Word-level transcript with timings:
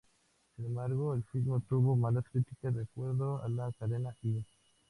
Sin 0.55 0.65
embargo, 0.65 1.13
el 1.13 1.21
filme 1.25 1.53
obtuvo 1.57 1.95
malas 1.95 2.25
críticas; 2.31 2.73
de 2.73 2.81
acuerdo 2.81 3.39
a 3.43 3.47
la 3.49 3.71
cadena 3.77 4.15
"E! 4.23 4.41